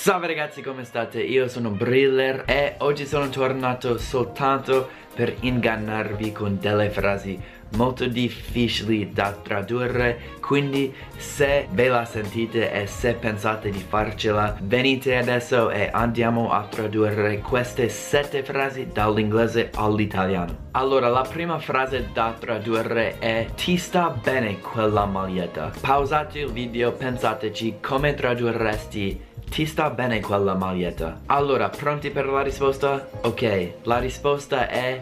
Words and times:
Salve 0.00 0.28
ragazzi 0.28 0.62
come 0.62 0.84
state? 0.84 1.20
Io 1.20 1.48
sono 1.48 1.70
Briller 1.70 2.44
e 2.46 2.76
oggi 2.78 3.04
sono 3.04 3.28
tornato 3.30 3.98
soltanto 3.98 4.88
per 5.12 5.34
ingannarvi 5.40 6.30
con 6.30 6.56
delle 6.60 6.88
frasi 6.88 7.36
molto 7.70 8.06
difficili 8.06 9.12
da 9.12 9.32
tradurre 9.32 10.36
quindi 10.40 10.94
se 11.16 11.66
ve 11.72 11.88
la 11.88 12.04
sentite 12.04 12.70
e 12.70 12.86
se 12.86 13.14
pensate 13.14 13.70
di 13.70 13.80
farcela 13.80 14.56
venite 14.62 15.16
adesso 15.16 15.68
e 15.68 15.90
andiamo 15.92 16.52
a 16.52 16.62
tradurre 16.62 17.40
queste 17.40 17.88
sette 17.88 18.44
frasi 18.44 18.88
dall'inglese 18.92 19.70
all'italiano 19.74 20.68
allora 20.70 21.08
la 21.08 21.26
prima 21.28 21.58
frase 21.58 22.08
da 22.12 22.34
tradurre 22.38 23.18
è 23.18 23.48
ti 23.56 23.76
sta 23.76 24.10
bene 24.10 24.60
quella 24.60 25.04
maglietta 25.04 25.72
pausate 25.80 26.38
il 26.38 26.52
video 26.52 26.92
pensateci 26.92 27.78
come 27.82 28.14
tradurresti 28.14 29.27
ti 29.48 29.66
sta 29.66 29.90
bene 29.90 30.20
quella 30.20 30.54
maglietta? 30.54 31.20
Allora, 31.26 31.68
pronti 31.68 32.10
per 32.10 32.26
la 32.26 32.42
risposta? 32.42 33.08
Ok, 33.22 33.72
la 33.82 33.98
risposta 33.98 34.68
è 34.68 35.00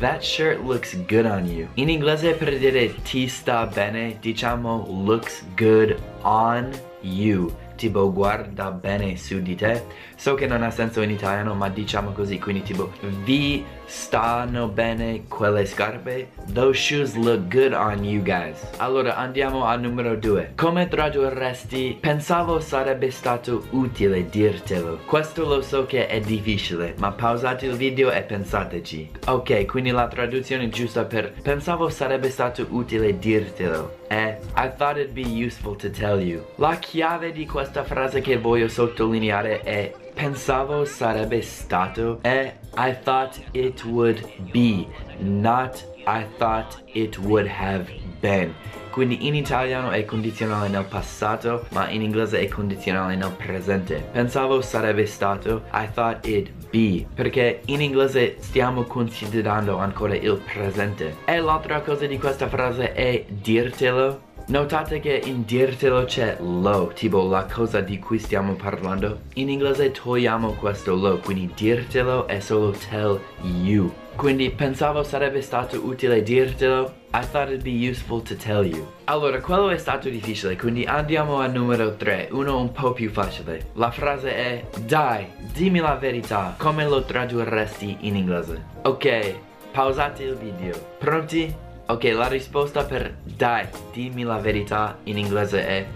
That 0.00 0.22
shirt 0.22 0.60
looks 0.62 0.94
good 1.06 1.24
on 1.24 1.46
you. 1.46 1.68
In 1.74 1.88
inglese 1.88 2.34
per 2.34 2.58
dire 2.58 2.94
ti 3.02 3.26
sta 3.26 3.66
bene 3.66 4.18
diciamo 4.20 4.86
looks 5.04 5.44
good 5.56 5.96
on 6.22 6.70
you 7.00 7.50
tipo 7.78 8.12
guarda 8.12 8.70
bene 8.72 9.16
su 9.16 9.40
di 9.40 9.54
te. 9.54 9.84
So 10.16 10.34
che 10.34 10.46
non 10.46 10.62
ha 10.62 10.70
senso 10.70 11.00
in 11.00 11.10
italiano 11.10 11.54
ma 11.54 11.68
diciamo 11.68 12.10
così 12.10 12.38
quindi 12.40 12.62
tipo 12.62 12.90
vi 13.24 13.64
stanno 13.86 14.66
bene 14.66 15.22
quelle 15.28 15.64
scarpe? 15.64 16.30
Those 16.52 16.78
shoes 16.78 17.14
look 17.14 17.48
good 17.48 17.72
on 17.72 18.04
you 18.04 18.20
guys. 18.22 18.58
Allora 18.78 19.16
andiamo 19.16 19.64
al 19.64 19.80
numero 19.80 20.16
due. 20.16 20.52
Come 20.56 20.88
tradurresti? 20.88 21.96
Pensavo 22.00 22.58
sarebbe 22.60 23.10
stato 23.10 23.68
utile 23.70 24.28
dirtelo. 24.28 24.98
Questo 25.06 25.46
lo 25.46 25.62
so 25.62 25.86
che 25.86 26.08
è 26.08 26.20
difficile 26.20 26.94
ma 26.98 27.12
pausate 27.12 27.66
il 27.66 27.76
video 27.76 28.10
e 28.10 28.22
pensateci. 28.22 29.10
Ok 29.26 29.66
quindi 29.66 29.90
la 29.90 30.08
traduzione 30.08 30.68
giusta 30.68 31.04
per 31.04 31.32
pensavo 31.40 31.88
sarebbe 31.88 32.28
stato 32.28 32.66
utile 32.70 33.18
dirtelo 33.18 33.97
è 34.08 34.38
I 34.56 34.70
thought 34.76 34.96
it'd 34.96 35.12
be 35.12 35.22
useful 35.22 35.76
to 35.76 35.90
tell 35.90 36.20
you 36.20 36.44
la 36.56 36.76
chiave 36.76 37.32
di 37.32 37.46
questa 37.46 37.84
frase 37.84 38.20
che 38.20 38.38
voglio 38.38 38.68
sottolineare 38.68 39.62
è 39.62 39.92
pensavo 40.14 40.84
sarebbe 40.84 41.40
stato 41.42 42.18
e 42.22 42.54
I 42.76 42.96
thought 43.04 43.40
it 43.52 43.84
would 43.84 44.24
be, 44.52 44.86
not 45.20 45.84
I 46.06 46.24
thought 46.38 46.80
it 46.94 47.18
would 47.18 47.46
have 47.46 47.90
been. 48.20 48.54
Quindi 48.98 49.28
in 49.28 49.36
italiano 49.36 49.90
è 49.90 50.04
condizionale 50.04 50.66
nel 50.66 50.84
passato, 50.84 51.68
ma 51.70 51.88
in 51.88 52.02
inglese 52.02 52.40
è 52.40 52.48
condizionale 52.48 53.14
nel 53.14 53.30
presente. 53.30 54.08
Pensavo 54.10 54.60
sarebbe 54.60 55.06
stato 55.06 55.62
I 55.72 55.88
thought 55.94 56.26
it'd 56.26 56.50
be, 56.68 57.06
perché 57.14 57.60
in 57.66 57.80
inglese 57.80 58.38
stiamo 58.40 58.82
considerando 58.82 59.76
ancora 59.78 60.16
il 60.16 60.42
presente. 60.44 61.18
E 61.26 61.38
l'altra 61.38 61.80
cosa 61.82 62.06
di 62.06 62.18
questa 62.18 62.48
frase 62.48 62.92
è 62.92 63.24
dirtelo 63.28 64.26
Notate 64.48 64.98
che 64.98 65.20
in 65.26 65.44
dirtelo 65.44 66.04
c'è 66.04 66.38
lo, 66.40 66.90
tipo 66.94 67.22
la 67.28 67.44
cosa 67.44 67.80
di 67.80 67.98
cui 67.98 68.18
stiamo 68.18 68.54
parlando. 68.54 69.20
In 69.34 69.50
inglese 69.50 69.90
togliamo 69.90 70.52
questo 70.52 70.94
lo, 70.94 71.18
quindi 71.18 71.52
dirtelo 71.54 72.26
è 72.26 72.40
solo 72.40 72.74
tell 72.88 73.20
you. 73.42 73.92
Quindi 74.16 74.48
pensavo 74.48 75.02
sarebbe 75.02 75.42
stato 75.42 75.78
utile 75.84 76.22
dirtelo. 76.22 76.94
I 77.12 77.20
thought 77.30 77.50
it'd 77.50 77.62
be 77.62 77.90
useful 77.90 78.22
to 78.22 78.36
tell 78.36 78.64
you. 78.64 78.90
Allora, 79.04 79.38
quello 79.42 79.68
è 79.68 79.76
stato 79.76 80.08
difficile, 80.08 80.56
quindi 80.56 80.84
andiamo 80.84 81.40
al 81.40 81.52
numero 81.52 81.94
3, 81.96 82.30
uno 82.32 82.58
un 82.58 82.72
po' 82.72 82.92
più 82.92 83.10
facile. 83.10 83.72
La 83.74 83.90
frase 83.90 84.34
è 84.34 84.64
Dai, 84.80 85.26
dimmi 85.52 85.80
la 85.80 85.96
verità, 85.96 86.54
come 86.56 86.86
lo 86.86 87.04
tradurresti 87.04 87.98
in 88.00 88.16
inglese? 88.16 88.64
Ok, 88.84 89.34
pausate 89.72 90.22
il 90.22 90.36
video. 90.36 90.74
Pronti? 90.98 91.66
Ok, 91.90 92.04
la 92.04 92.28
risposta 92.28 92.84
per 92.84 93.16
dai, 93.22 93.66
dimmi 93.92 94.22
la 94.22 94.36
verità 94.36 94.98
in 95.04 95.16
inglese 95.16 95.66
è 95.66 95.86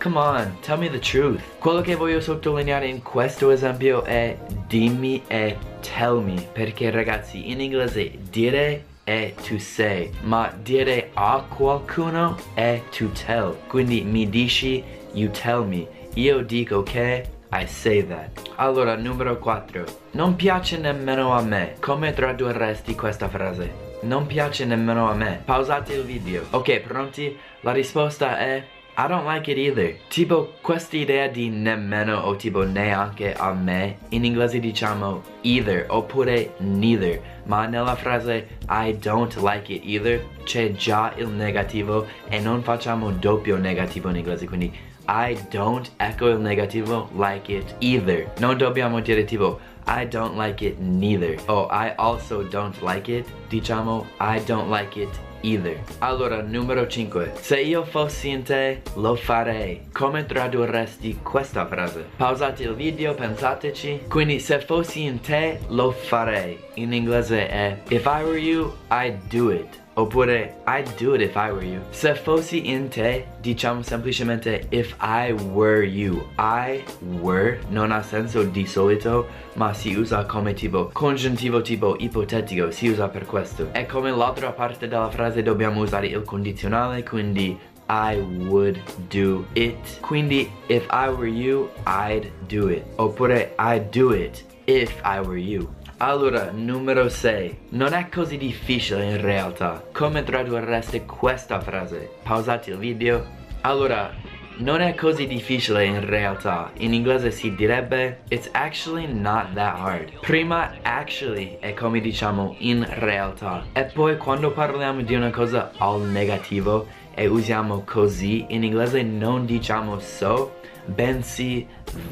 Come 0.00 0.18
on, 0.18 0.56
tell 0.62 0.78
me 0.78 0.88
the 0.88 0.98
truth. 0.98 1.42
Quello 1.58 1.82
che 1.82 1.94
voglio 1.94 2.22
sottolineare 2.22 2.86
in 2.86 3.02
questo 3.02 3.50
esempio 3.50 4.02
è 4.02 4.34
dimmi 4.66 5.22
e 5.26 5.58
tell 5.94 6.22
me. 6.22 6.48
Perché 6.52 6.88
ragazzi, 6.88 7.50
in 7.50 7.60
inglese 7.60 8.12
dire 8.30 8.84
è 9.04 9.34
to 9.46 9.58
say, 9.58 10.10
ma 10.22 10.50
dire 10.62 11.10
a 11.12 11.44
qualcuno 11.46 12.38
è 12.54 12.80
to 12.96 13.10
tell. 13.10 13.54
Quindi 13.66 14.00
mi 14.04 14.30
dici, 14.30 14.82
you 15.12 15.30
tell 15.30 15.66
me. 15.66 15.86
Io 16.14 16.42
dico 16.42 16.82
che 16.82 17.28
I 17.52 17.66
say 17.66 18.06
that. 18.06 18.54
Allora, 18.56 18.96
numero 18.96 19.38
4. 19.38 19.84
Non 20.12 20.34
piace 20.34 20.78
nemmeno 20.78 21.32
a 21.32 21.42
me. 21.42 21.74
Come 21.78 22.14
tradurresti 22.14 22.94
questa 22.94 23.28
frase? 23.28 23.81
Non 24.02 24.26
piace 24.26 24.64
nemmeno 24.64 25.08
a 25.08 25.14
me. 25.14 25.42
Pausate 25.44 25.94
il 25.94 26.04
video. 26.04 26.46
Ok, 26.50 26.80
pronti? 26.80 27.36
La 27.60 27.72
risposta 27.72 28.38
è 28.38 28.64
I 28.94 29.06
don't 29.08 29.26
like 29.26 29.50
it 29.50 29.56
either. 29.56 29.96
Tipo 30.08 30.52
questa 30.60 30.96
idea 30.96 31.26
di 31.26 31.48
nemmeno 31.48 32.18
o 32.18 32.36
tipo 32.36 32.62
neanche 32.64 33.32
a 33.32 33.52
me, 33.54 33.96
in 34.10 34.24
inglese 34.24 34.60
diciamo 34.60 35.22
either 35.40 35.86
oppure 35.88 36.54
neither, 36.58 37.18
ma 37.44 37.66
nella 37.66 37.96
frase 37.96 38.58
I 38.68 38.94
don't 38.98 39.34
like 39.36 39.72
it 39.72 39.82
either 39.84 40.22
c'è 40.44 40.72
già 40.72 41.12
il 41.16 41.28
negativo 41.28 42.06
e 42.28 42.38
non 42.38 42.62
facciamo 42.62 43.10
doppio 43.12 43.56
negativo 43.56 44.10
in 44.10 44.16
inglese, 44.16 44.46
quindi 44.46 44.70
I 45.08 45.36
don't 45.50 45.90
ecco 45.96 46.28
il 46.28 46.38
negativo 46.38 47.08
like 47.14 47.52
it 47.52 47.74
either. 47.80 48.30
Non 48.38 48.56
dobbiamo 48.56 49.00
dire 49.00 49.24
tipo 49.24 49.58
I 49.86 50.06
don't 50.06 50.36
like 50.36 50.62
it 50.62 50.78
neither. 50.78 51.36
Oh, 51.46 51.66
I 51.70 51.92
also 51.96 52.42
don't 52.42 52.80
like 52.82 53.08
it. 53.08 53.26
Diciamo, 53.48 54.06
I 54.20 54.40
don't 54.44 54.70
like 54.70 54.96
it 54.96 55.10
either. 55.42 55.76
Allora, 55.98 56.40
numero 56.40 56.86
5. 56.86 57.32
Se 57.34 57.60
io 57.60 57.84
fossi 57.84 58.28
in 58.28 58.42
te, 58.44 58.82
lo 58.94 59.16
farei. 59.16 59.88
Come 59.92 60.24
tradurresti 60.24 61.18
questa 61.22 61.66
frase? 61.66 62.06
Pausate 62.16 62.62
il 62.62 62.74
video, 62.74 63.14
pensateci. 63.14 64.02
Quindi, 64.08 64.38
se 64.38 64.60
fossi 64.60 65.02
in 65.02 65.20
te, 65.20 65.58
lo 65.68 65.90
farei. 65.90 66.58
In 66.74 66.92
inglese 66.92 67.48
è 67.48 67.78
If 67.88 68.04
I 68.04 68.22
were 68.22 68.38
you, 68.38 68.72
I'd 68.90 69.18
do 69.28 69.50
it. 69.50 69.81
Oppure 69.94 70.54
I'd 70.66 70.88
do 70.96 71.14
it 71.14 71.20
if 71.20 71.36
I 71.36 71.50
were 71.50 71.64
you. 71.64 71.80
Se 71.90 72.14
fossi 72.14 72.70
in 72.70 72.88
te, 72.88 73.26
diciamo 73.40 73.82
semplicemente 73.82 74.66
if 74.70 74.94
I 75.00 75.32
were 75.32 75.84
you. 75.84 76.26
I 76.38 76.82
were 77.20 77.58
non 77.68 77.92
ha 77.92 78.02
senso 78.02 78.42
di 78.42 78.66
solito, 78.66 79.26
ma 79.54 79.74
si 79.74 79.94
usa 79.94 80.24
come 80.24 80.54
tipo 80.54 80.88
congiuntivo 80.92 81.60
tipo 81.60 81.94
ipotetico, 81.98 82.70
si 82.70 82.88
usa 82.88 83.08
per 83.08 83.26
questo. 83.26 83.68
E 83.72 83.84
come 83.84 84.10
l'altra 84.10 84.52
parte 84.52 84.88
della 84.88 85.10
frase 85.10 85.42
dobbiamo 85.42 85.82
usare 85.82 86.06
il 86.06 86.22
condizionale, 86.22 87.02
quindi 87.02 87.58
I 87.88 88.16
would 88.48 88.80
do 89.10 89.44
it. 89.52 90.00
Quindi 90.00 90.50
if 90.68 90.86
I 90.90 91.08
were 91.08 91.28
you, 91.28 91.68
I'd 91.86 92.30
do 92.48 92.68
it. 92.68 92.84
Oppure 92.96 93.52
I'd 93.58 93.90
do 93.90 94.12
it 94.12 94.42
if 94.64 94.94
I 95.04 95.20
were 95.20 95.36
you. 95.36 95.68
Allora, 96.04 96.50
numero 96.50 97.08
6. 97.08 97.58
Non 97.70 97.92
è 97.92 98.08
così 98.08 98.36
difficile 98.36 99.04
in 99.04 99.20
realtà. 99.20 99.84
Come 99.92 100.24
tradurreste 100.24 101.04
questa 101.04 101.60
frase? 101.60 102.10
Pausate 102.24 102.70
il 102.70 102.78
video. 102.78 103.24
Allora, 103.60 104.12
non 104.56 104.80
è 104.80 104.96
così 104.96 105.28
difficile 105.28 105.84
in 105.84 106.04
realtà. 106.04 106.72
In 106.78 106.92
inglese 106.92 107.30
si 107.30 107.54
direbbe 107.54 108.22
It's 108.30 108.48
actually 108.50 109.06
not 109.06 109.52
that 109.54 109.78
hard. 109.78 110.18
Prima 110.22 110.72
actually 110.82 111.58
è 111.60 111.72
come 111.72 112.00
diciamo 112.00 112.56
in 112.58 112.84
realtà. 112.98 113.66
E 113.72 113.84
poi 113.84 114.16
quando 114.16 114.50
parliamo 114.50 115.02
di 115.02 115.14
una 115.14 115.30
cosa 115.30 115.70
al 115.76 116.00
negativo 116.00 116.88
e 117.14 117.28
usiamo 117.28 117.84
così, 117.86 118.44
in 118.48 118.64
inglese 118.64 119.04
non 119.04 119.46
diciamo 119.46 120.00
so, 120.00 120.56
bensì 120.84 121.64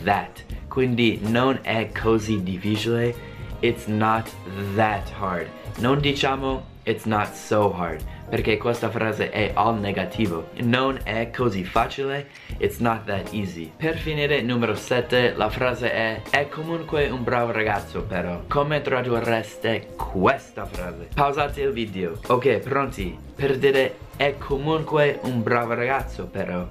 that. 0.05 0.45
Quindi 0.69 1.19
non 1.25 1.59
è 1.63 1.91
così 1.91 2.41
difficile 2.45 3.30
it's 3.61 3.87
not 3.87 4.29
that 4.75 5.09
hard. 5.19 5.49
Non 5.79 6.01
diciamo 6.01 6.67
it's 6.85 7.05
not 7.05 7.33
so 7.33 7.73
hard, 7.73 8.03
perché 8.29 8.57
questa 8.57 8.91
frase 8.91 9.31
è 9.31 9.53
al 9.55 9.79
negativo. 9.79 10.49
Non 10.63 10.99
è 11.05 11.31
così 11.31 11.65
facile, 11.65 12.29
it's 12.59 12.79
not 12.79 13.05
that 13.05 13.33
easy. 13.33 13.71
Per 13.77 13.97
finire, 13.97 14.43
numero 14.43 14.75
7, 14.75 15.35
la 15.37 15.51
frase 15.51 15.93
è 15.93 16.23
è 16.31 16.49
comunque 16.49 17.09
un 17.09 17.23
bravo 17.23 17.53
ragazzo 17.53 18.03
però. 18.03 18.43
Come 18.49 18.81
tradurreste 18.81 19.89
questa 19.97 20.65
frase? 20.65 21.09
Pausate 21.15 21.61
il 21.61 21.73
video. 21.73 22.19
Ok, 22.29 22.59
pronti? 22.59 23.17
Per 23.35 23.59
dire 23.59 23.97
è 24.17 24.37
comunque 24.39 25.19
un 25.23 25.43
bravo 25.43 25.75
ragazzo 25.75 26.27
però. 26.27 26.69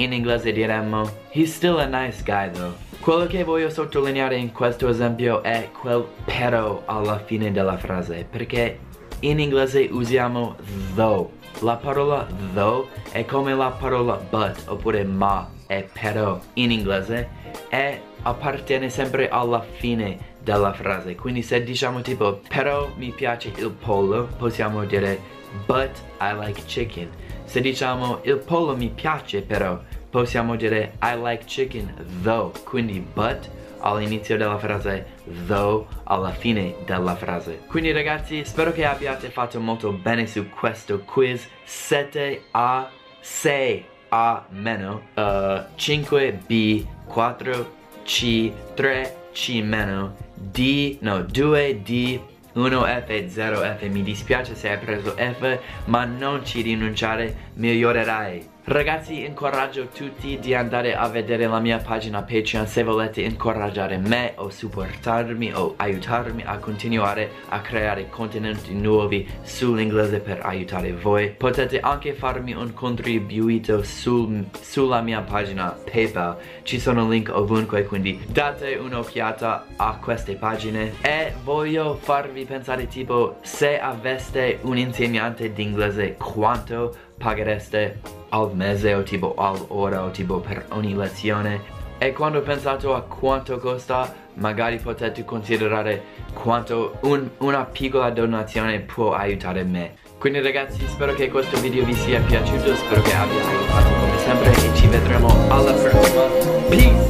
In 0.00 0.14
inglese 0.14 0.50
diremmo 0.52 1.10
He's 1.30 1.52
still 1.52 1.78
a 1.78 1.84
nice 1.84 2.22
guy 2.24 2.50
though. 2.50 2.74
Quello 3.00 3.26
che 3.26 3.44
voglio 3.44 3.68
sottolineare 3.68 4.34
in 4.34 4.50
questo 4.50 4.88
esempio 4.88 5.42
è 5.42 5.68
quel 5.78 6.06
però 6.24 6.82
alla 6.86 7.18
fine 7.18 7.52
della 7.52 7.76
frase 7.76 8.26
perché 8.28 8.78
in 9.20 9.38
inglese 9.38 9.90
usiamo 9.90 10.56
though. 10.94 11.32
La 11.58 11.76
parola 11.76 12.26
though 12.54 12.88
è 13.12 13.26
come 13.26 13.54
la 13.54 13.68
parola 13.68 14.14
but 14.14 14.62
oppure 14.68 15.04
ma 15.04 15.50
è 15.66 15.86
però 15.92 16.40
in 16.54 16.70
inglese 16.70 17.28
e 17.68 18.00
appartiene 18.22 18.88
sempre 18.88 19.28
alla 19.28 19.60
fine 19.60 20.16
della 20.42 20.72
frase 20.72 21.14
quindi 21.14 21.42
se 21.42 21.62
diciamo 21.62 22.00
tipo 22.00 22.40
però 22.48 22.90
mi 22.96 23.10
piace 23.10 23.52
il 23.54 23.70
pollo 23.70 24.28
possiamo 24.38 24.84
dire 24.84 25.20
but 25.66 25.90
I 26.20 26.34
like 26.34 26.62
chicken 26.64 27.10
se 27.50 27.60
diciamo 27.60 28.20
il 28.22 28.36
pollo 28.36 28.76
mi 28.76 28.90
piace 28.90 29.42
però 29.42 29.76
possiamo 30.08 30.54
dire 30.54 30.92
I 31.02 31.18
like 31.20 31.46
chicken 31.46 31.92
though 32.22 32.52
quindi 32.62 33.00
but 33.00 33.50
all'inizio 33.80 34.36
della 34.36 34.56
frase 34.56 35.04
though 35.46 35.88
alla 36.04 36.30
fine 36.30 36.76
della 36.84 37.16
frase. 37.16 37.62
Quindi 37.66 37.90
ragazzi 37.90 38.44
spero 38.44 38.70
che 38.70 38.84
abbiate 38.84 39.30
fatto 39.30 39.58
molto 39.58 39.90
bene 39.90 40.28
su 40.28 40.48
questo 40.48 41.00
quiz. 41.00 41.48
7 41.64 42.42
a 42.52 42.88
6 43.18 43.84
a 44.10 44.46
meno 44.50 45.08
uh, 45.14 45.64
5 45.74 46.40
b 46.46 46.84
4 47.06 47.72
c 48.04 48.52
3 48.74 49.16
c 49.32 49.60
meno 49.64 50.14
d 50.34 50.98
no 51.00 51.22
2 51.22 51.82
d 51.82 52.20
1F, 52.54 53.26
0F, 53.26 53.90
mi 53.90 54.02
dispiace 54.02 54.54
se 54.54 54.70
hai 54.70 54.78
preso 54.78 55.14
F, 55.16 55.58
ma 55.86 56.04
non 56.04 56.44
ci 56.44 56.62
rinunciare, 56.62 57.50
migliorerai. 57.54 58.48
Ragazzi 58.64 59.24
incoraggio 59.24 59.88
tutti 59.88 60.38
di 60.38 60.54
andare 60.54 60.94
a 60.94 61.08
vedere 61.08 61.46
la 61.46 61.60
mia 61.60 61.78
pagina 61.78 62.22
Patreon 62.22 62.66
se 62.66 62.82
volete 62.82 63.22
incoraggiare 63.22 63.96
me 63.96 64.34
o 64.36 64.50
supportarmi 64.50 65.52
o 65.54 65.74
aiutarmi 65.76 66.42
a 66.44 66.58
continuare 66.58 67.30
a 67.48 67.60
creare 67.62 68.10
contenuti 68.10 68.74
nuovi 68.74 69.26
sull'inglese 69.42 70.20
per 70.20 70.40
aiutare 70.44 70.92
voi. 70.92 71.30
Potete 71.30 71.80
anche 71.80 72.12
farmi 72.12 72.52
un 72.52 72.74
contribuito 72.74 73.82
sul, 73.82 74.44
sulla 74.60 75.00
mia 75.00 75.22
pagina 75.22 75.70
Paypal. 75.70 76.36
Ci 76.62 76.78
sono 76.78 77.08
link 77.08 77.30
ovunque 77.34 77.84
quindi 77.84 78.22
date 78.28 78.74
un'occhiata 78.74 79.66
a 79.76 79.98
queste 80.00 80.34
pagine. 80.34 80.92
E 81.00 81.32
voglio 81.42 81.94
farvi 81.94 82.44
pensare 82.44 82.86
tipo 82.86 83.38
se 83.40 83.80
aveste 83.80 84.58
un 84.62 84.76
insegnante 84.76 85.50
di 85.50 85.62
inglese 85.62 86.16
quanto 86.18 86.94
paghereste 87.16 88.19
al 88.30 88.54
mese 88.54 88.94
o 88.94 89.02
tipo 89.02 89.34
all'ora 89.36 90.04
o 90.04 90.10
tipo 90.10 90.40
per 90.40 90.66
ogni 90.70 90.94
lezione. 90.94 91.78
E 91.98 92.12
quando 92.12 92.38
ho 92.38 92.42
pensato 92.42 92.94
a 92.94 93.02
quanto 93.02 93.58
costa 93.58 94.14
magari 94.34 94.78
potete 94.78 95.24
considerare 95.24 96.02
quanto 96.32 96.98
un, 97.02 97.28
una 97.38 97.64
piccola 97.64 98.10
donazione 98.10 98.80
può 98.80 99.12
aiutare 99.12 99.64
me. 99.64 99.96
Quindi 100.18 100.40
ragazzi 100.40 100.86
spero 100.86 101.14
che 101.14 101.30
questo 101.30 101.58
video 101.60 101.84
vi 101.84 101.94
sia 101.94 102.20
piaciuto. 102.20 102.74
Spero 102.74 103.02
che 103.02 103.14
abbia 103.14 103.46
aiutato 103.46 103.88
come 103.88 104.18
sempre 104.18 104.50
e 104.50 104.74
ci 104.76 104.86
vedremo 104.86 105.28
alla 105.48 105.72
prossima. 105.72 106.22
Peace 106.68 107.09